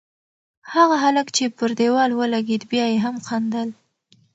هغه 0.73 0.95
هلک 1.03 1.27
چې 1.35 1.43
پر 1.57 1.69
دېوال 1.79 2.11
ولگېد، 2.15 2.63
بیا 2.71 2.85
یې 2.91 2.97
هم 3.05 3.15
خندل. 3.27 3.69